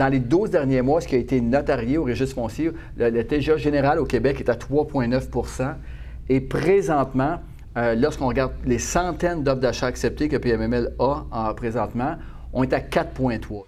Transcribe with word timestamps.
dans 0.00 0.08
les 0.08 0.18
12 0.18 0.48
derniers 0.48 0.80
mois, 0.80 1.02
ce 1.02 1.08
qui 1.08 1.14
a 1.14 1.18
été 1.18 1.42
notarié 1.42 1.98
au 1.98 2.04
registre 2.04 2.34
foncier, 2.34 2.70
le, 2.96 3.22
TGA 3.22 3.58
général 3.58 3.98
au 3.98 4.06
Québec 4.06 4.40
est 4.40 4.48
à 4.48 4.54
3,9% 4.54 5.74
Et 6.30 6.40
présentement, 6.40 7.40
euh, 7.76 7.94
lorsqu'on 7.94 8.28
regarde 8.28 8.52
les 8.64 8.78
centaines 8.78 9.42
d'offres 9.42 9.60
d'achat 9.60 9.88
acceptées 9.88 10.30
que 10.30 10.38
PMML 10.38 10.94
a 10.98 11.24
en, 11.30 11.52
présentement, 11.52 12.14
on 12.54 12.62
est 12.62 12.72
à 12.72 12.80
4,3. 12.80 13.64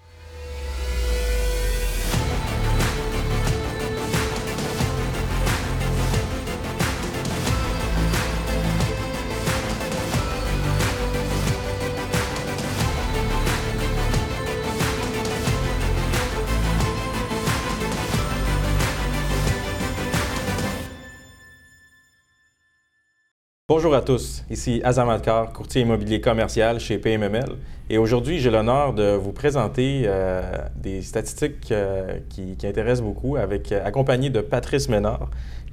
Bonjour 23.75 23.95
à 23.95 24.03
tous, 24.03 24.45
ici 24.51 24.83
Azam 24.85 25.19
Kar, 25.23 25.51
courtier 25.51 25.81
immobilier 25.81 26.21
commercial 26.21 26.79
chez 26.79 26.99
PMML. 26.99 27.57
Et 27.89 27.97
aujourd'hui, 27.97 28.39
j'ai 28.39 28.51
l'honneur 28.51 28.93
de 28.93 29.15
vous 29.15 29.33
présenter 29.33 30.03
euh, 30.05 30.43
des 30.77 31.01
statistiques 31.01 31.73
euh, 31.73 32.19
qui, 32.29 32.55
intéressent 32.65 33.01
beaucoup, 33.01 33.37
avec, 33.37 33.73
euh, 33.73 33.83
accompagné 33.83 34.29
de 34.29 34.43
Patrice 34.43 34.91
Ménard, 34.91 35.31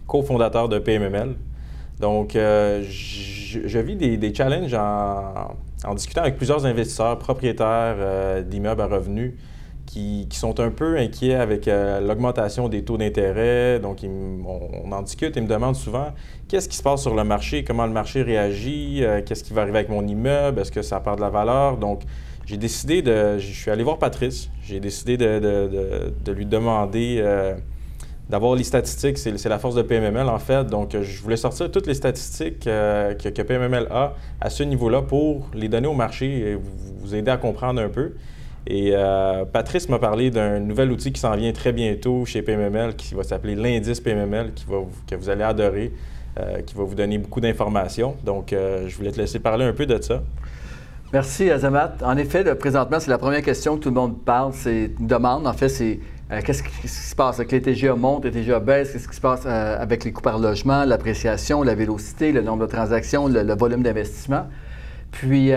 cofondateur 0.08 0.70
de 0.70 0.80
PMML. 0.80 1.36
Donc, 2.00 2.36
je, 2.36 3.80
vis 3.80 3.98
des, 3.98 4.34
challenges 4.34 4.74
en, 4.76 5.58
en, 5.84 5.94
discutant 5.94 6.22
avec 6.22 6.38
plusieurs 6.38 6.66
investisseurs, 6.66 7.20
propriétaires 7.20 8.46
d'immeubles 8.46 8.82
à 8.82 8.88
revenus, 8.88 9.34
qui, 9.90 10.28
sont 10.32 10.60
un 10.60 10.70
peu 10.70 10.98
inquiets 10.98 11.34
avec 11.34 11.68
euh, 11.68 12.00
l'augmentation 12.00 12.70
des 12.70 12.84
taux 12.84 12.98
d'intérêt. 12.98 13.80
Donc, 13.80 14.06
on, 14.06 14.92
en 14.92 15.02
discute 15.02 15.36
et 15.36 15.42
me 15.42 15.48
demandent 15.48 15.76
souvent 15.76 16.10
qu'est-ce 16.48 16.70
qui 16.70 16.78
se 16.78 16.84
passe 16.84 17.02
sur 17.02 17.16
le 17.16 17.24
marché, 17.24 17.64
comment 17.64 17.88
le 17.88 17.92
marché 17.92 18.22
réagit, 18.22 19.04
euh, 19.04 19.22
qu'est-ce 19.26 19.44
qui 19.44 19.54
va 19.54 19.64
arriver 19.64 19.80
avec 19.80 19.90
mon 19.90 20.06
immeuble, 20.08 20.60
est-ce 20.62 20.72
que 20.72 20.84
ça 20.84 21.00
perd 21.00 21.18
de 21.18 21.22
la 21.22 21.30
valeur? 21.30 21.78
Donc, 21.78 22.04
j'ai 22.46 22.58
décidé 22.58 23.02
de. 23.02 23.40
Je 23.40 23.52
suis 23.52 23.72
allé 23.72 23.84
voir 23.84 23.98
Patrice, 23.98 24.50
j'ai 24.64 24.80
décidé 24.80 25.18
de, 25.18 26.32
lui 26.32 26.46
demander. 26.46 27.18
Euh, 27.20 27.56
d'avoir 28.30 28.54
les 28.54 28.64
statistiques, 28.64 29.18
c'est 29.18 29.50
la 29.50 29.58
force 29.58 29.74
de 29.74 29.82
PMML 29.82 30.30
en 30.30 30.38
fait. 30.38 30.68
Donc, 30.68 30.96
je 30.96 31.22
voulais 31.24 31.36
sortir 31.36 31.72
toutes 31.72 31.88
les 31.88 31.96
statistiques 31.96 32.60
que, 32.60 33.14
que, 33.14 33.42
PMML 33.42 33.88
a 33.90 34.14
à 34.40 34.52
ce 34.52 34.62
niveau-là 34.62 35.02
pour 35.02 35.50
les 35.56 35.68
donner 35.68 35.88
au 35.88 35.96
marché 35.96 36.52
et 36.52 36.60
vous 37.00 37.16
aider 37.16 37.32
à 37.32 37.38
comprendre 37.38 37.82
un 37.82 37.90
peu. 37.90 38.14
Et 38.70 38.92
euh, 38.94 39.46
Patrice 39.46 39.90
m'a 39.90 39.98
parlé 39.98 40.30
d'un 40.30 40.60
nouvel 40.60 40.92
outil 40.92 41.12
qui 41.12 41.20
s'en 41.20 41.36
vient 41.36 41.52
très 41.52 41.74
bientôt 41.74 42.24
chez 42.26 42.44
PMML 42.44 42.96
qui 42.96 43.16
va 43.16 43.24
s'appeler 43.24 43.56
l'indice 43.56 44.00
PMML 44.00 44.52
que 45.08 45.16
vous 45.16 45.30
allez 45.30 45.44
adorer, 45.44 45.92
euh, 46.40 46.62
qui 46.62 46.76
va 46.76 46.84
vous 46.84 46.94
donner 46.94 47.18
beaucoup 47.18 47.42
d'informations. 47.42 48.16
Donc, 48.24 48.54
euh, 48.54 48.88
je 48.88 48.96
voulais 48.96 49.12
te 49.12 49.18
laisser 49.18 49.40
parler 49.40 49.66
un 49.66 49.74
peu 49.74 49.88
de 49.88 50.00
ça. 50.00 50.22
Merci, 51.12 51.50
Azamat. 51.50 51.96
En 52.04 52.16
effet, 52.18 52.44
présentement, 52.54 53.00
c'est 53.00 53.10
la 53.10 53.18
première 53.18 53.42
question 53.42 53.76
que 53.76 53.82
tout 53.82 53.90
le 53.90 53.96
monde 53.96 54.24
parle, 54.24 54.54
c'est 54.54 54.92
une 55.00 55.08
demande. 55.08 55.48
En 55.48 55.54
fait, 55.54 55.70
c'est 55.70 56.00
qu'est-ce 56.46 56.62
qui, 56.62 56.88
se 56.88 57.16
passe 57.16 57.40
avec 57.40 57.52
les 57.52 57.64
TGA 57.64 57.96
montent, 57.96 58.26
les 58.26 58.32
TGA 58.32 58.60
baissent, 58.60 58.92
qu'est-ce 58.92 59.08
qui 59.08 59.16
se 59.16 59.22
passe 59.22 59.48
avec 59.48 60.04
les 60.04 60.12
coûts 60.12 60.22
par 60.22 60.38
logement, 60.38 60.86
l'appréciation, 60.86 61.64
la 61.64 61.74
vélocité, 61.74 62.32
le 62.32 62.44
nombre 62.44 62.68
de 62.68 62.72
transactions, 62.72 63.28
le 63.28 63.56
volume 63.56 63.82
d'investissement. 63.82 64.46
Puis, 65.10 65.54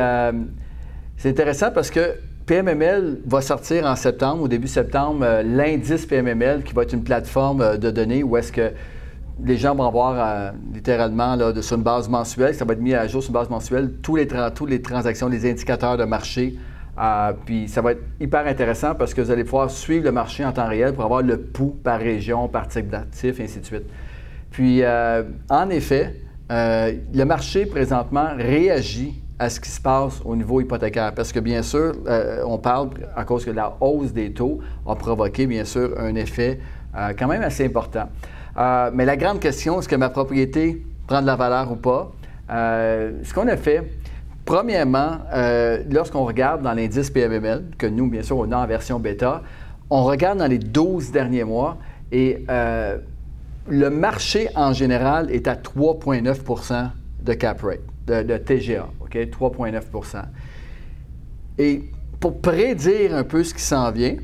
c'est 1.18 1.28
intéressant 1.28 1.70
parce 1.70 1.90
que 1.90 2.14
PMML 2.46 3.20
va 3.24 3.40
sortir 3.40 3.86
en 3.86 3.94
septembre, 3.94 4.42
au 4.42 4.48
début 4.48 4.66
septembre, 4.66 5.20
euh, 5.22 5.42
l'indice 5.42 6.06
PMML 6.06 6.64
qui 6.64 6.74
va 6.74 6.82
être 6.82 6.92
une 6.92 7.04
plateforme 7.04 7.60
euh, 7.60 7.76
de 7.76 7.90
données 7.90 8.22
où 8.24 8.36
est-ce 8.36 8.50
que 8.50 8.72
les 9.44 9.56
gens 9.56 9.74
vont 9.74 9.86
avoir 9.86 10.14
euh, 10.18 10.50
littéralement 10.74 11.36
là, 11.36 11.52
sur 11.62 11.76
une 11.76 11.84
base 11.84 12.08
mensuelle, 12.08 12.54
ça 12.54 12.64
va 12.64 12.74
être 12.74 12.80
mis 12.80 12.94
à 12.94 13.06
jour 13.06 13.22
sur 13.22 13.30
une 13.30 13.34
base 13.34 13.48
mensuelle, 13.48 13.92
tous 14.02 14.16
les, 14.16 14.26
toutes 14.26 14.70
les 14.70 14.82
transactions, 14.82 15.28
les 15.28 15.48
indicateurs 15.48 15.96
de 15.96 16.04
marché. 16.04 16.56
puis 17.46 17.68
ça 17.68 17.80
va 17.80 17.92
être 17.92 18.02
hyper 18.20 18.46
intéressant 18.46 18.94
parce 18.94 19.14
que 19.14 19.20
vous 19.20 19.30
allez 19.30 19.44
pouvoir 19.44 19.70
suivre 19.70 20.04
le 20.04 20.12
marché 20.12 20.44
en 20.44 20.52
temps 20.52 20.68
réel 20.68 20.94
pour 20.94 21.04
avoir 21.04 21.22
le 21.22 21.38
pouls 21.38 21.76
par 21.82 22.00
région, 22.00 22.48
par 22.48 22.68
type 22.68 22.88
d'actifs, 22.88 23.38
et 23.38 23.44
ainsi 23.44 23.60
de 23.60 23.64
suite. 23.64 23.86
Puis 24.50 24.82
en 24.84 25.70
effet, 25.70 26.14
le 26.50 27.24
marché 27.24 27.66
présentement 27.66 28.28
réagit 28.36 29.21
à 29.38 29.50
ce 29.50 29.60
qui 29.60 29.70
se 29.70 29.80
passe 29.80 30.20
au 30.24 30.36
niveau 30.36 30.60
hypothécaire. 30.60 31.12
Parce 31.14 31.32
que 31.32 31.40
bien 31.40 31.62
sûr, 31.62 31.94
euh, 32.06 32.42
on 32.46 32.58
parle 32.58 32.90
à 33.16 33.24
cause 33.24 33.44
que 33.44 33.50
la 33.50 33.76
hausse 33.80 34.12
des 34.12 34.32
taux 34.32 34.60
a 34.86 34.94
provoqué 34.94 35.46
bien 35.46 35.64
sûr 35.64 35.94
un 35.98 36.14
effet 36.14 36.60
euh, 36.96 37.12
quand 37.18 37.26
même 37.26 37.42
assez 37.42 37.66
important. 37.66 38.08
Euh, 38.56 38.90
mais 38.92 39.04
la 39.04 39.16
grande 39.16 39.40
question, 39.40 39.78
est-ce 39.80 39.88
que 39.88 39.96
ma 39.96 40.10
propriété 40.10 40.84
prend 41.06 41.22
de 41.22 41.26
la 41.26 41.36
valeur 41.36 41.70
ou 41.72 41.76
pas? 41.76 42.12
ce 42.48 43.32
qu'on 43.32 43.48
a 43.48 43.56
fait, 43.56 43.82
premièrement, 44.44 45.20
lorsqu'on 45.90 46.26
regarde 46.26 46.60
dans 46.60 46.74
l'indice 46.74 47.08
PMML, 47.08 47.64
que 47.78 47.86
nous, 47.86 48.10
bien 48.10 48.22
sûr, 48.22 48.36
on 48.36 48.52
a 48.52 48.56
en 48.58 48.66
version 48.66 49.00
bêta, 49.00 49.42
on 49.88 50.04
regarde 50.04 50.38
dans 50.38 50.48
les 50.48 50.58
12 50.58 51.12
derniers 51.12 51.44
mois 51.44 51.78
et 52.10 52.44
le 53.68 53.88
marché 53.88 54.48
en 54.54 54.74
général 54.74 55.30
est 55.30 55.48
à 55.48 55.54
3,9% 55.54 56.90
de 57.22 57.32
cap 57.32 57.62
rate, 57.62 57.80
de 58.06 58.36
TGA. 58.36 58.88
3,9% 59.20 60.22
Et 61.58 61.82
pour 62.20 62.40
prédire 62.40 63.14
un 63.14 63.24
peu 63.24 63.44
ce 63.44 63.54
qui 63.54 63.62
s'en 63.62 63.90
vient, 63.90 64.16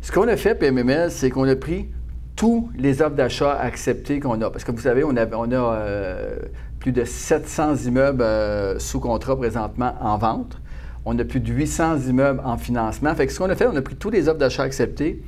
ce 0.00 0.12
qu'on 0.12 0.28
a 0.28 0.36
fait, 0.36 0.54
PMML, 0.54 1.10
c'est 1.10 1.30
qu'on 1.30 1.48
a 1.48 1.56
pris 1.56 1.88
tous 2.36 2.70
les 2.76 3.02
offres 3.02 3.14
d'achat 3.14 3.52
acceptées 3.52 4.20
qu'on 4.20 4.40
a. 4.40 4.50
Parce 4.50 4.64
que 4.64 4.72
vous 4.72 4.80
savez, 4.80 5.04
on 5.04 5.16
a, 5.16 5.26
on 5.34 5.50
a 5.52 5.54
euh, 5.54 6.36
plus 6.80 6.92
de 6.92 7.04
700 7.04 7.76
immeubles 7.86 8.22
euh, 8.22 8.78
sous 8.78 9.00
contrat 9.00 9.36
présentement 9.36 9.94
en 10.00 10.18
vente. 10.18 10.58
On 11.04 11.18
a 11.18 11.24
plus 11.24 11.40
de 11.40 11.52
800 11.52 12.08
immeubles 12.08 12.40
en 12.44 12.56
financement. 12.56 13.14
Fait 13.14 13.26
que 13.26 13.32
ce 13.32 13.38
qu'on 13.38 13.50
a 13.50 13.56
fait, 13.56 13.66
on 13.66 13.76
a 13.76 13.82
pris 13.82 13.96
tous 13.96 14.10
les 14.10 14.28
offres 14.28 14.38
d'achat 14.38 14.62
acceptées 14.62 15.22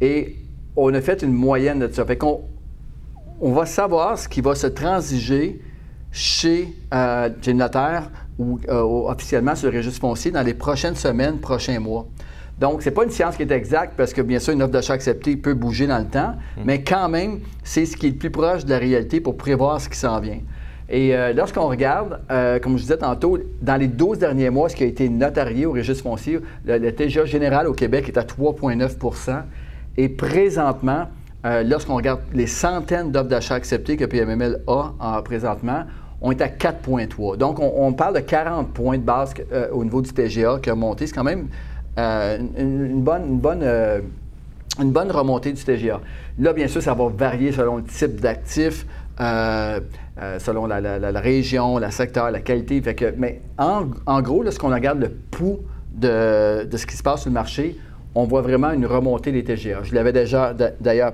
et 0.00 0.36
on 0.76 0.92
a 0.94 1.00
fait 1.00 1.22
une 1.22 1.32
moyenne 1.32 1.80
de 1.80 1.92
ça. 1.92 2.04
Fait 2.04 2.16
qu'on 2.16 2.42
on 3.40 3.52
va 3.52 3.64
savoir 3.64 4.18
ce 4.18 4.28
qui 4.28 4.40
va 4.40 4.54
se 4.54 4.66
transiger 4.66 5.60
chez, 6.12 6.74
euh, 6.92 7.28
notaire 7.54 8.10
ou 8.38 8.58
euh, 8.68 8.80
officiellement 8.82 9.54
sur 9.54 9.70
le 9.70 9.78
registre 9.78 10.00
foncier 10.00 10.30
dans 10.30 10.42
les 10.42 10.54
prochaines 10.54 10.96
semaines, 10.96 11.38
prochains 11.38 11.78
mois. 11.78 12.06
Donc, 12.58 12.82
ce 12.82 12.88
n'est 12.88 12.94
pas 12.94 13.04
une 13.04 13.10
science 13.10 13.36
qui 13.36 13.42
est 13.42 13.50
exacte 13.52 13.94
parce 13.96 14.12
que, 14.12 14.20
bien 14.20 14.38
sûr, 14.38 14.52
une 14.52 14.62
offre 14.62 14.72
d'achat 14.72 14.92
acceptée 14.92 15.36
peut 15.36 15.54
bouger 15.54 15.86
dans 15.86 15.98
le 15.98 16.06
temps, 16.06 16.34
mm. 16.56 16.62
mais 16.64 16.82
quand 16.82 17.08
même, 17.08 17.40
c'est 17.64 17.86
ce 17.86 17.96
qui 17.96 18.06
est 18.06 18.10
le 18.10 18.16
plus 18.16 18.30
proche 18.30 18.64
de 18.64 18.70
la 18.70 18.78
réalité 18.78 19.20
pour 19.20 19.36
prévoir 19.36 19.80
ce 19.80 19.88
qui 19.88 19.96
s'en 19.96 20.20
vient. 20.20 20.40
Et 20.90 21.14
euh, 21.14 21.32
lorsqu'on 21.32 21.68
regarde, 21.68 22.20
euh, 22.30 22.58
comme 22.58 22.76
je 22.76 22.82
disais 22.82 22.98
tantôt, 22.98 23.38
dans 23.62 23.76
les 23.76 23.86
12 23.86 24.18
derniers 24.18 24.50
mois, 24.50 24.68
ce 24.68 24.74
qui 24.74 24.82
a 24.82 24.86
été 24.86 25.08
notarié 25.08 25.64
au 25.64 25.72
registre 25.72 26.02
foncier, 26.02 26.40
le, 26.66 26.90
TGA 26.90 27.24
général 27.24 27.68
au 27.68 27.72
Québec 27.72 28.08
est 28.08 28.18
à 28.18 28.22
3,9% 28.22 29.42
Et 29.96 30.08
présentement, 30.08 31.06
lorsqu'on 31.44 31.96
regarde 31.96 32.20
les 32.32 32.46
centaines 32.46 33.10
d'offres 33.12 33.28
d'achat 33.28 33.54
acceptées 33.54 33.96
que 33.96 34.04
PMML 34.04 34.62
a 34.66 34.92
en, 35.00 35.22
présentement, 35.22 35.84
on 36.20 36.30
est 36.32 36.40
à 36.42 36.48
4,3. 36.48 37.36
Donc, 37.36 37.58
on, 37.60 37.92
parle 37.92 38.14
de 38.14 38.20
40 38.20 38.72
points 38.72 38.98
de 38.98 39.02
base 39.02 39.32
euh, 39.52 39.68
au 39.72 39.84
niveau 39.84 40.02
du 40.02 40.12
TGA 40.12 40.58
qui 40.62 40.70
a 40.70 40.74
monté. 40.74 41.06
C'est 41.06 41.14
quand 41.14 41.24
même 41.24 41.48
euh, 41.98 42.38
une, 42.58 43.02
bonne, 43.02 43.62
euh, 43.62 44.00
remontée 44.78 45.52
du 45.52 45.62
TGA. 45.62 46.00
Là, 46.38 46.52
bien 46.52 46.68
sûr, 46.68 46.82
ça 46.82 46.94
va 46.94 47.08
varier 47.08 47.52
selon 47.52 47.76
le 47.76 47.84
type 47.84 48.20
d'actif, 48.20 48.86
selon 49.18 50.66
la, 50.66 51.20
région, 51.20 51.78
le 51.78 51.90
secteur, 51.90 52.30
la 52.30 52.40
qualité. 52.40 52.80
Fait 52.82 52.94
que, 52.94 53.14
mais 53.16 53.40
en, 53.58 54.20
gros, 54.20 54.42
lorsqu'on 54.42 54.70
regarde 54.70 55.00
le 55.00 55.08
pouls 55.08 55.60
de, 55.94 56.64
de, 56.64 56.76
ce 56.76 56.86
qui 56.86 56.96
se 56.96 57.02
passe 57.02 57.22
sur 57.22 57.30
le 57.30 57.34
marché, 57.34 57.78
on 58.14 58.24
voit 58.24 58.42
vraiment 58.42 58.72
une 58.72 58.86
remontée 58.86 59.32
des 59.32 59.44
TGA. 59.44 59.82
Je 59.84 59.94
l'avais 59.94 60.12
déjà 60.12 60.54
d'ailleurs 60.80 61.12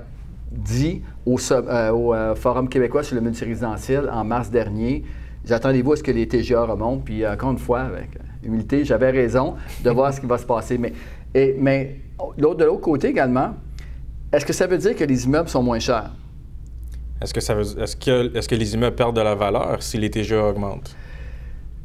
dit 0.51 1.03
au, 1.25 1.39
euh, 1.39 1.63
euh, 1.63 2.35
Forum 2.35 2.69
québécois 2.69 3.03
sur 3.03 3.15
le 3.15 3.21
multirésidentiel 3.21 4.09
en 4.11 4.25
mars 4.25 4.51
dernier. 4.51 5.05
J'attendez-vous 5.45 5.93
à 5.93 5.97
ce 5.97 6.03
que 6.03 6.11
les 6.11 6.27
TGA 6.27 6.65
remontent. 6.65 7.03
Puis 7.05 7.25
euh, 7.25 7.33
encore 7.33 7.53
une 7.53 7.59
fois, 7.59 7.81
avec 7.81 8.11
humilité, 8.43 8.85
j'avais 8.85 9.11
raison 9.11 9.55
de 9.83 9.91
voir 9.91 10.13
ce 10.13 10.21
qui 10.21 10.27
va 10.27 10.39
se 10.39 10.47
passer. 10.47 10.79
Mais, 10.79 10.93
mais 11.59 12.01
de 12.37 12.43
l'autre 12.43 12.81
côté 12.81 13.09
également, 13.09 13.55
est-ce 14.33 14.47
que 14.47 14.53
ça 14.53 14.67
veut 14.67 14.79
dire 14.79 14.97
que 14.97 15.05
les 15.05 15.25
immeubles 15.25 15.49
sont 15.49 15.63
moins 15.63 15.79
chers? 15.79 16.11
Est-ce 17.21 17.33
que, 17.33 17.41
ça 17.41 17.55
veut, 17.55 17.65
est-ce 17.81 17.97
que, 17.97 18.37
est-ce 18.37 18.49
que 18.49 18.55
les 18.55 18.75
immeubles 18.75 18.97
perdent 18.97 19.17
de 19.17 19.23
la 19.23 19.35
valeur 19.35 19.83
si 19.83 19.97
les 19.97 20.11
TGA 20.11 20.45
augmentent? 20.45 20.95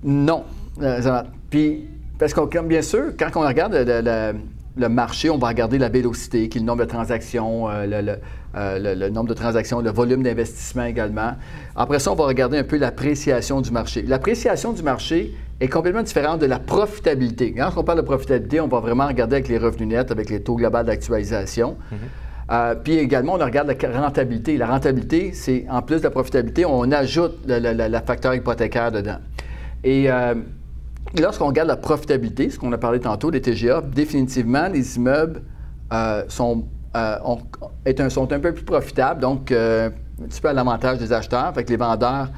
Non. 0.04 0.44
Puis, 1.50 1.88
parce 2.19 2.34
que 2.34 2.62
bien 2.63 2.81
sûr, 2.81 3.13
quand 3.18 3.30
on 3.36 3.48
regarde 3.48 3.74
le 3.74 4.34
marché, 4.78 5.30
on 5.30 5.38
va 5.38 5.50
regarder 5.50 5.78
la 5.78 5.90
vélocité, 5.90 6.50
qui 6.50 6.58
est 6.58 6.62
le 6.62 6.68
nombre 6.68 6.84
de 6.84 6.90
transactions, 6.90 7.70
euh, 7.70 8.16
euh, 8.56 8.96
le, 8.96 9.10
nombre 9.10 9.30
de 9.30 9.34
transactions, 9.34 9.82
le 9.82 9.92
volume 9.92 10.24
d'investissement 10.24 10.86
également. 10.86 11.34
Après 11.76 12.00
ça, 12.00 12.12
on 12.12 12.16
va 12.16 12.26
regarder 12.26 12.58
un 12.58 12.64
peu 12.64 12.78
l'appréciation 12.78 13.62
du 13.62 13.72
marché. 13.72 14.02
L'appréciation 14.04 14.74
du 14.74 14.84
marché 14.84 15.36
est 15.60 15.68
complètement 15.68 16.04
différente 16.04 16.40
de 16.40 16.46
la 16.46 16.60
profitabilité. 16.60 17.54
Quand 17.54 17.72
on 17.76 17.84
parle 17.84 18.00
de 18.00 18.06
profitabilité, 18.06 18.60
on 18.62 18.68
va 18.68 18.80
vraiment 18.80 19.08
regarder 19.08 19.36
avec 19.36 19.48
les 19.48 19.58
revenus 19.58 19.88
nets, 19.88 20.12
avec 20.12 20.30
les 20.30 20.42
taux 20.42 20.56
globaux 20.56 20.84
d'actualisation. 20.84 21.78
Mhm. 21.92 21.98
Euh, 22.52 22.76
puis 22.76 22.98
également, 22.98 23.34
on 23.36 23.38
regarde 23.38 23.74
la 23.82 24.02
rentabilité. 24.02 24.58
La 24.58 24.68
rentabilité, 24.68 25.32
c'est 25.34 25.66
en 25.70 25.82
plus 25.82 25.98
de 25.98 26.04
la 26.04 26.10
profitabilité, 26.10 26.66
on 26.66 26.92
ajoute 26.92 27.40
le, 27.48 28.00
facteur 28.06 28.34
hypothécaire 28.34 28.92
dedans. 28.92 29.20
Et 29.84 30.10
lorsqu'on 31.19 31.48
regarde 31.48 31.68
la 31.68 31.77
profitabilité, 31.77 32.50
ce 32.50 32.59
qu'on 32.59 32.71
a 32.71 32.77
parlé 32.77 33.00
tantôt, 33.00 33.31
des 33.31 33.42
TGA, 33.42 33.81
définitivement, 33.81 34.68
les 34.68 34.98
immeubles 34.98 35.42
euh, 35.94 36.24
sont, 36.27 36.65
euh, 36.95 37.18
un, 37.86 38.09
sont 38.09 38.31
un 38.31 38.39
peu 38.39 38.53
plus 38.53 38.63
profitables, 38.63 39.21
donc 39.21 39.51
euh, 39.51 39.89
un 40.21 40.27
petit 40.27 40.42
peu 40.42 40.50
à 40.50 40.53
l'avantage 40.53 41.00
des 41.00 41.12
acheteurs, 41.12 41.53
fait 41.53 41.63
que 41.63 41.69
les 41.69 41.77
vendeurs 41.77 42.30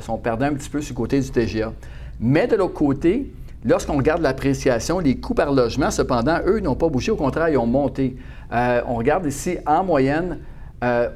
sont 0.00 0.18
perdants 0.18 0.46
un 0.46 0.54
petit 0.54 0.68
peu 0.68 0.80
sur 0.80 0.94
le 0.94 0.96
côté 0.96 1.20
du 1.20 1.30
TGA. 1.30 1.72
Mais 2.18 2.48
de 2.48 2.56
l'autre 2.56 2.74
côté, 2.74 3.32
lorsqu'on 3.64 3.96
regarde 3.96 4.20
l'appréciation, 4.20 4.98
les 4.98 5.18
coûts 5.18 5.34
par 5.34 5.52
logement, 5.52 5.92
cependant, 5.92 6.38
eux, 6.44 6.58
n'ont 6.58 6.74
pas 6.74 6.88
bougé, 6.88 7.12
au 7.12 7.16
contraire, 7.16 7.48
ils 7.48 7.56
ont 7.56 7.66
monté. 7.66 8.16
on 8.50 8.96
regarde 8.96 9.24
ici, 9.26 9.58
en 9.64 9.84
moyenne, 9.84 10.38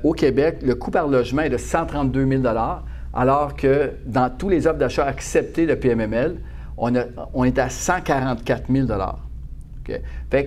au 0.05 0.13
Québec, 0.13 0.59
le 0.63 0.77
coût 0.77 0.93
par 0.93 1.09
logement 1.09 1.43
est 1.43 1.51
de 1.51 1.57
132 1.57 2.29
000 2.29 2.43
alors 3.15 3.57
que 3.57 3.91
dans 4.07 4.31
tous 4.31 4.49
les 4.49 4.69
offres 4.69 4.79
d'achat 4.79 5.05
acceptées 5.05 5.67
de 5.67 5.75
PMML, 5.75 6.37
on, 6.77 7.45
est 7.45 7.59
à 7.59 7.69
144 7.69 8.65
000 8.71 8.87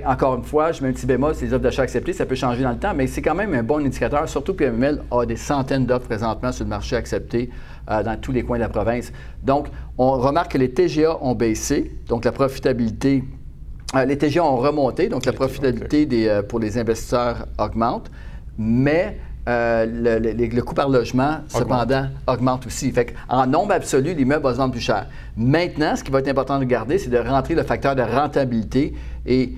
encore 0.05 0.35
une 0.35 0.43
fois, 0.43 0.71
je 0.71 0.81
mets 0.81 0.89
un 0.89 0.93
petit 0.93 1.05
bémol, 1.05 1.35
ces 1.35 1.53
offres 1.53 1.63
d'achat 1.63 1.83
acceptées, 1.83 2.13
ça 2.13 2.25
peut 2.25 2.35
changer 2.35 2.63
dans 2.63 2.71
le 2.71 2.77
temps, 2.77 2.93
mais 2.95 3.07
c'est 3.07 3.21
quand 3.21 3.35
même 3.35 3.53
un 3.53 3.63
bon 3.63 3.85
indicateur, 3.85 4.27
surtout 4.29 4.53
que 4.53 4.59
PML 4.59 5.03
a 5.11 5.25
des 5.25 5.35
centaines 5.35 5.85
d'offres 5.85 6.07
présentement 6.07 6.51
sur 6.51 6.63
le 6.63 6.69
marché 6.69 6.95
acceptées 6.95 7.49
euh, 7.89 8.03
dans 8.03 8.19
tous 8.19 8.31
les 8.31 8.43
coins 8.43 8.57
de 8.57 8.63
la 8.63 8.69
province. 8.69 9.11
Donc, 9.43 9.67
on 9.97 10.11
remarque 10.13 10.53
que 10.53 10.57
les 10.57 10.71
TGA 10.71 11.17
ont 11.21 11.35
baissé, 11.35 11.91
donc 12.07 12.25
la 12.25 12.31
profitabilité, 12.31 13.23
euh, 13.95 14.05
les 14.05 14.17
TGA 14.17 14.43
ont 14.43 14.57
remonté, 14.57 15.09
donc 15.09 15.25
la 15.25 15.33
profitabilité 15.33 16.07
euh, 16.29 16.41
pour 16.41 16.59
les 16.59 16.77
investisseurs 16.77 17.45
augmente, 17.57 18.09
mais 18.57 19.17
euh, 19.47 19.85
le, 19.85 20.61
coût 20.61 20.73
par 20.73 20.89
logement, 20.89 21.37
cependant, 21.49 22.07
augmente 22.25 22.65
aussi. 22.65 22.91
Fait 22.91 23.13
en 23.29 23.45
nombre 23.45 23.73
absolu, 23.73 24.15
l'immeuble 24.15 24.43
va 24.43 24.53
se 24.53 24.57
vendre 24.57 24.71
plus 24.71 24.81
cher. 24.81 25.07
Maintenant, 25.37 25.95
ce 25.95 26.03
qui 26.03 26.09
va 26.09 26.19
être 26.19 26.27
important 26.27 26.57
de 26.57 26.63
garder, 26.63 26.97
c'est 26.97 27.11
de 27.11 27.17
rentrer 27.19 27.53
le 27.53 27.61
facteur 27.61 27.95
de 27.95 28.01
rentabilité. 28.01 28.93
Et, 29.27 29.53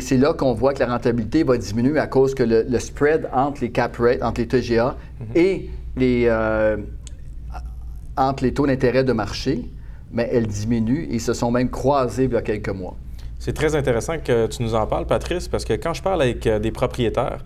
c'est 0.00 0.16
là 0.16 0.32
qu'on 0.32 0.52
voit 0.52 0.74
que 0.74 0.80
la 0.80 0.86
rentabilité 0.86 1.42
va 1.44 1.56
diminuer 1.58 1.98
à 1.98 2.06
cause 2.06 2.34
que 2.34 2.42
le, 2.42 2.78
spread 2.78 3.28
entre 3.32 3.62
les 3.62 3.70
cap 3.70 3.96
rates, 3.96 4.22
entre 4.22 4.40
les 4.40 4.46
TGA 4.48 4.96
mhm. 5.20 5.26
et 5.34 5.70
les, 5.96 6.24
euh, 6.26 6.76
entre 8.16 8.42
les 8.42 8.54
taux 8.54 8.66
d'intérêt 8.66 9.04
de 9.04 9.12
marché, 9.12 9.68
mais 10.12 10.28
elle 10.32 10.46
diminue 10.46 11.04
et 11.04 11.14
ils 11.14 11.20
se 11.20 11.34
sont 11.34 11.50
même 11.50 11.68
croisés 11.68 12.24
il 12.24 12.32
y 12.32 12.36
a 12.36 12.42
quelques 12.42 12.70
mois. 12.70 12.96
C'est 13.38 13.52
très 13.52 13.76
intéressant 13.76 14.18
que 14.18 14.46
tu 14.46 14.62
nous 14.62 14.74
en 14.74 14.86
parles, 14.86 15.06
Patrice, 15.06 15.46
parce 15.46 15.64
que 15.64 15.74
quand 15.74 15.94
je 15.94 16.02
parle 16.02 16.22
avec 16.22 16.46
euh, 16.46 16.58
des 16.58 16.70
propriétaires, 16.70 17.44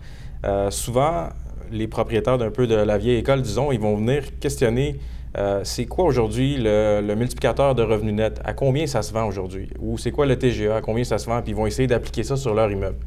souvent, 0.71 1.27
les 1.71 1.87
propriétaires 1.87 2.37
d'un 2.37 2.51
peu 2.51 2.67
de 2.67 2.75
la 2.75 2.97
vieille 2.97 3.17
école, 3.17 3.41
disons, 3.41 3.71
ils 3.71 3.79
vont 3.79 3.95
venir 3.95 4.23
questionner 4.39 4.99
euh, 5.37 5.61
c'est 5.63 5.85
quoi 5.85 6.05
aujourd'hui 6.05 6.57
le, 6.59 7.15
multiplicateur 7.15 7.73
de 7.73 7.83
revenus 7.83 8.13
net? 8.13 8.41
À 8.43 8.53
combien 8.53 8.85
ça 8.87 9.01
se 9.01 9.13
vend 9.13 9.25
aujourd'hui? 9.25 9.69
Ou 9.79 9.97
c'est 9.97 10.11
quoi 10.11 10.25
le 10.25 10.37
TGA? 10.37 10.77
À 10.77 10.81
combien 10.81 11.03
ça 11.03 11.17
se 11.17 11.25
vend? 11.25 11.41
Puis 11.41 11.51
ils 11.51 11.55
vont 11.55 11.67
essayer 11.67 11.87
d'appliquer 11.87 12.23
ça 12.23 12.35
sur 12.35 12.53
leur 12.53 12.69
immeuble. 12.69 12.97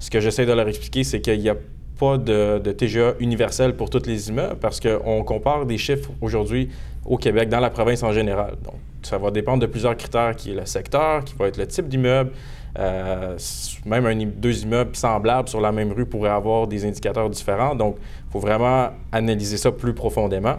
Ce 0.00 0.10
que 0.10 0.20
j'essaie 0.20 0.46
de 0.46 0.52
leur 0.52 0.68
expliquer, 0.68 1.04
c'est 1.04 1.20
qu'il 1.20 1.40
n'y 1.40 1.50
a 1.50 1.56
pas 1.98 2.18
de, 2.18 2.58
de, 2.58 2.72
TGA 2.72 3.14
universel 3.20 3.74
pour 3.74 3.90
tous 3.90 4.06
les 4.06 4.28
immeubles 4.28 4.56
parce 4.56 4.80
qu'on 4.80 5.22
compare 5.24 5.64
des 5.64 5.78
chiffres 5.78 6.10
aujourd'hui 6.20 6.68
au 7.04 7.16
Québec, 7.16 7.48
dans 7.48 7.60
la 7.60 7.70
province 7.70 8.02
en 8.02 8.12
général. 8.12 8.56
Donc, 8.64 8.74
ça 9.02 9.18
va 9.18 9.30
dépendre 9.30 9.60
de 9.60 9.66
plusieurs 9.66 9.96
critères 9.96 10.34
qui 10.34 10.52
est 10.52 10.54
le 10.54 10.66
secteur, 10.66 11.24
qui 11.24 11.34
va 11.38 11.48
être 11.48 11.56
le 11.56 11.66
type 11.66 11.88
d'immeuble, 11.88 12.32
euh, 12.78 13.36
même 13.84 14.06
un, 14.06 14.26
deux 14.26 14.62
immeubles 14.62 14.96
semblables 14.96 15.48
sur 15.48 15.60
la 15.60 15.72
même 15.72 15.92
rue 15.92 16.06
pourraient 16.06 16.30
avoir 16.30 16.66
des 16.66 16.84
indicateurs 16.84 17.30
différents. 17.30 17.74
Donc, 17.74 17.96
il 18.00 18.32
faut 18.32 18.40
vraiment 18.40 18.90
analyser 19.12 19.56
ça 19.56 19.72
plus 19.72 19.94
profondément. 19.94 20.56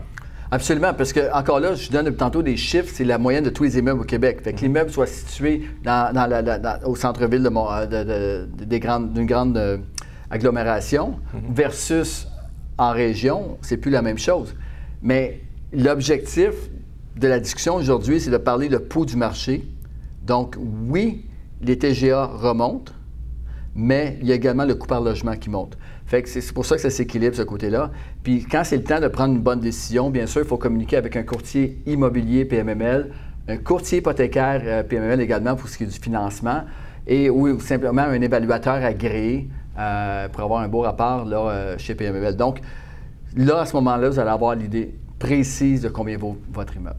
Absolument, 0.50 0.94
parce 0.94 1.12
que 1.12 1.32
encore 1.34 1.60
là, 1.60 1.76
je 1.76 1.92
donne 1.92 2.16
tantôt 2.16 2.42
des 2.42 2.56
chiffres, 2.56 2.90
c'est 2.94 3.04
la 3.04 3.18
moyenne 3.18 3.44
de 3.44 3.50
tous 3.50 3.64
les 3.64 3.78
immeubles 3.78 4.02
au 4.02 4.06
Québec. 4.06 4.40
Fait 4.42 4.54
que 4.54 4.58
mhm. 4.58 4.64
l'immeuble 4.64 4.90
soit 4.92 5.08
situé 5.08 5.64
dans, 5.84 6.80
au 6.86 6.96
centre-ville 6.96 7.44
d'une 7.44 8.80
grande, 8.80 9.14
grande 9.26 9.58
euh, 9.58 9.78
agglomération 10.30 11.20
mhm. 11.34 11.54
versus 11.54 12.28
en 12.78 12.92
région, 12.92 13.58
c'est 13.62 13.78
plus 13.78 13.92
la 13.92 14.02
même 14.02 14.18
chose. 14.18 14.56
Mais 15.02 15.42
l'objectif 15.74 16.54
de 17.18 17.28
la 17.28 17.40
discussion 17.40 17.76
aujourd'hui, 17.76 18.22
c'est 18.22 18.30
de 18.30 18.38
parler 18.38 18.70
de 18.70 18.78
pouls 18.78 19.06
du 19.06 19.18
marché. 19.18 19.68
Donc, 20.26 20.56
oui, 20.88 21.26
les 21.62 21.78
TGA 21.78 22.26
remontent, 22.26 22.94
mais 23.76 24.18
il 24.22 24.28
y 24.28 24.32
a 24.32 24.36
également 24.36 24.66
le 24.66 24.76
coût 24.76 24.88
par 24.88 25.02
logement 25.02 25.36
qui 25.36 25.50
monte. 25.50 25.78
Fait 26.06 26.24
que 26.24 26.30
c'est 26.30 26.54
pour 26.54 26.66
ça 26.66 26.76
que 26.76 26.82
ça 26.82 26.90
s'équilibre 26.90 27.36
ce 27.36 27.42
côté-là. 27.42 27.92
Puis 28.24 28.46
quand 28.50 28.64
c'est 28.64 28.78
le 28.78 28.84
temps 28.84 29.00
de 29.00 29.08
prendre 29.08 29.36
une 29.36 29.42
bonne 29.42 29.60
décision, 29.60 30.10
bien 30.10 30.26
sûr, 30.26 30.42
il 30.42 30.48
faut 30.48 30.58
communiquer 30.58 30.98
avec 30.98 31.16
un 31.16 31.24
courtier 31.24 31.82
immobilier 31.86 32.46
PMML, 32.46 33.12
un 33.48 33.58
courtier 33.58 34.00
hypothécaire 34.00 34.62
euh, 34.64 34.84
PMML 34.84 35.22
également 35.22 35.56
pour 35.56 35.70
ce 35.70 35.78
qui 35.78 35.84
est 35.84 35.88
du 35.88 36.00
financement, 36.00 36.64
et 37.06 37.30
ou 37.30 37.60
simplement 37.60 38.02
un 38.02 38.22
évaluateur 38.22 38.84
agréé 38.84 39.50
euh, 39.78 40.28
pour 40.30 40.44
avoir 40.44 40.62
un 40.62 40.68
beau 40.68 40.82
rapport 40.82 41.26
là, 41.26 41.38
euh, 41.38 41.78
chez 41.78 41.94
PMML. 41.94 42.36
Donc 42.36 42.62
là, 43.36 43.60
à 43.60 43.66
ce 43.66 43.76
moment-là, 43.76 44.10
vous 44.10 44.20
allez 44.20 44.30
avoir 44.30 44.56
l'idée 44.56 44.96
précise 45.20 45.82
de 45.82 45.90
combien 45.90 46.18
vaut 46.18 46.38
votre 46.52 46.76
immeuble. 46.76 46.98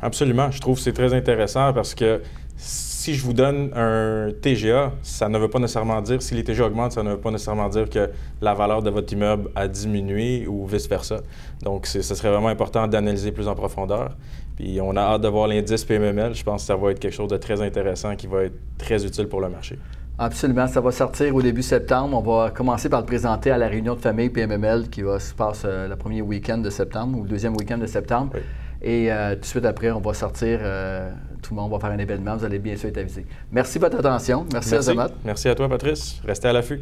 Absolument. 0.00 0.50
Je 0.50 0.60
trouve 0.60 0.76
que 0.76 0.82
c'est 0.82 0.92
très 0.92 1.14
intéressant 1.14 1.72
parce 1.72 1.94
que 1.94 2.20
si 2.56 3.14
je 3.14 3.24
vous 3.24 3.32
donne 3.32 3.70
un 3.74 4.30
TGA, 4.40 4.92
ça 5.02 5.28
ne 5.28 5.38
veut 5.38 5.48
pas 5.48 5.58
nécessairement 5.58 6.00
dire, 6.00 6.22
si 6.22 6.34
les 6.34 6.44
TGA 6.44 6.66
augmentent, 6.66 6.92
ça 6.92 7.02
ne 7.02 7.10
veut 7.10 7.20
pas 7.20 7.30
nécessairement 7.30 7.68
dire 7.68 7.90
que 7.90 8.10
la 8.40 8.54
valeur 8.54 8.82
de 8.82 8.90
votre 8.90 9.12
immeuble 9.12 9.50
a 9.54 9.68
diminué 9.68 10.46
ou 10.46 10.66
vice-versa. 10.66 11.18
Donc, 11.62 11.86
ce 11.86 12.00
serait 12.02 12.30
vraiment 12.30 12.48
important 12.48 12.86
d'analyser 12.86 13.32
plus 13.32 13.48
en 13.48 13.54
profondeur. 13.54 14.16
Puis, 14.56 14.80
on 14.80 14.96
a 14.96 15.00
hâte 15.00 15.22
de 15.22 15.28
voir 15.28 15.48
l'indice 15.48 15.84
PMML. 15.84 16.34
Je 16.34 16.44
pense 16.44 16.62
que 16.62 16.66
ça 16.66 16.76
va 16.76 16.92
être 16.92 17.00
quelque 17.00 17.14
chose 17.14 17.28
de 17.28 17.36
très 17.36 17.60
intéressant 17.60 18.14
qui 18.16 18.26
va 18.26 18.44
être 18.44 18.56
très 18.78 19.04
utile 19.04 19.26
pour 19.26 19.40
le 19.40 19.48
marché. 19.48 19.78
Absolument. 20.16 20.68
Ça 20.68 20.80
va 20.80 20.92
sortir 20.92 21.34
au 21.34 21.42
début 21.42 21.62
septembre. 21.62 22.16
On 22.16 22.22
va 22.22 22.50
commencer 22.50 22.88
par 22.88 23.00
le 23.00 23.06
présenter 23.06 23.50
à 23.50 23.58
la 23.58 23.66
réunion 23.66 23.96
de 23.96 24.00
famille 24.00 24.30
PMML 24.30 24.88
qui 24.88 25.02
va 25.02 25.18
se 25.18 25.34
passer 25.34 25.66
euh, 25.66 25.88
le 25.88 25.96
premier 25.96 26.22
week-end 26.22 26.58
de 26.58 26.70
septembre 26.70 27.18
ou 27.18 27.24
le 27.24 27.28
deuxième 27.28 27.56
week-end 27.56 27.78
de 27.78 27.86
septembre. 27.86 28.32
Et 28.80 29.10
euh, 29.10 29.34
tout 29.34 29.40
de 29.40 29.46
suite 29.46 29.64
après, 29.64 29.90
on 29.90 30.00
va 30.00 30.14
sortir, 30.14 30.60
euh, 30.62 31.10
tout 31.44 31.54
le 31.54 31.60
monde 31.60 31.70
va 31.70 31.78
faire 31.78 31.90
un 31.90 31.98
événement, 31.98 32.36
vous 32.36 32.44
allez 32.44 32.58
bien 32.58 32.76
sûr 32.76 32.88
être 32.88 32.98
avisé. 32.98 33.26
Merci 33.52 33.78
de 33.78 33.84
votre 33.84 33.98
attention. 33.98 34.46
Merci, 34.52 34.70
Merci. 34.70 34.90
Merci 35.24 35.48
à 35.48 35.54
toi, 35.54 35.68
Patrice. 35.68 36.20
Restez 36.24 36.48
à 36.48 36.52
l'affût. 36.52 36.80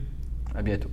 À 0.54 0.62
bientôt. 0.62 0.88